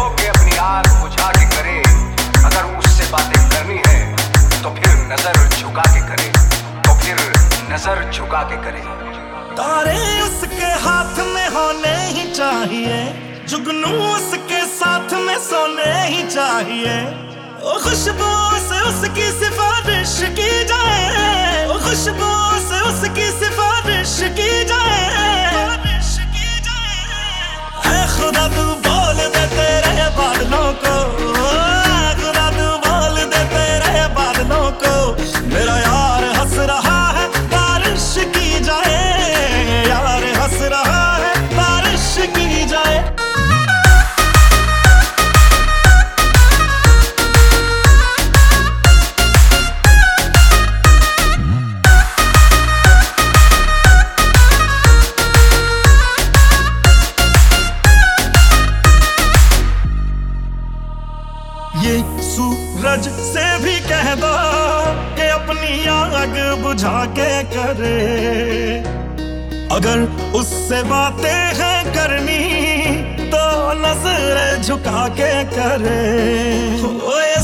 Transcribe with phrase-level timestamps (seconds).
[0.00, 1.78] रो के अपनी आग बुझा के करे।
[2.40, 3.98] अगर उससे बातें करनी है
[4.62, 6.28] तो फिर नज़र झुका के करे।
[6.86, 7.16] तो फिर
[7.72, 8.80] नज़र झुका के करे।
[9.58, 12.96] तारे उसके हाथ में होने ही चाहिए।
[13.50, 16.96] जुगनू उसके साथ में सोने ही चाहिए।
[17.84, 18.32] खुशबू
[18.68, 21.49] से उसकी सिफारिश की जाए।
[62.90, 64.30] सूरज से भी कह दो
[65.16, 67.98] कि अपनी आग बुझा के करे।
[69.72, 70.00] अगर
[70.38, 73.42] उससे बातें हैं करनी तो
[73.82, 76.02] नज़र झुका के करे।
[77.12, 77.34] ओए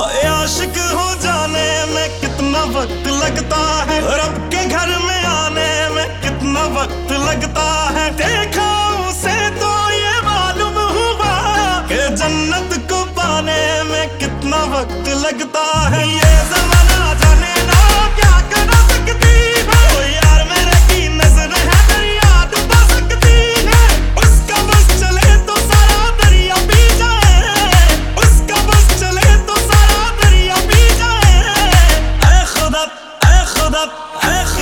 [0.00, 6.62] आशिक हो जाने में कितना वक्त लगता है। रब के घर में आने में कितना
[6.76, 7.66] वक्त लगता
[7.96, 8.68] है। देखा
[9.08, 11.34] उसे तो ये मालूम हुआ
[11.90, 13.60] के जन्नत को पाने
[13.90, 16.27] में कितना वक्त लगता है। ये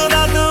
[0.09, 0.46] Colorado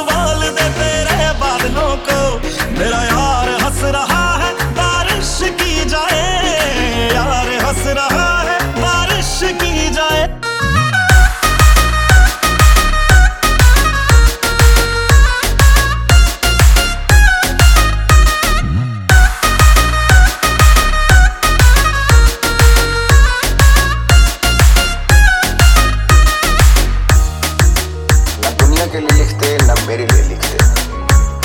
[28.96, 30.58] के लिए लिखते, ना मेरे लिए लिखते।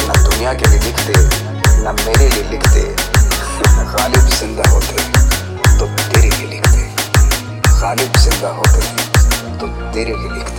[0.06, 1.14] ना दुनिया के लिए लिखते,
[1.82, 2.82] ना मेरे लिए लिखते।
[3.90, 4.96] गालिब ज़िंदा होते
[5.78, 6.80] तो तेरे लिए लिखते।
[7.80, 8.80] गालिब ज़िंदा होते
[9.58, 10.49] तो तेरे लिए लिखते।